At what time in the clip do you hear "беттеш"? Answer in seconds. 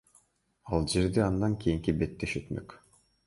2.01-2.35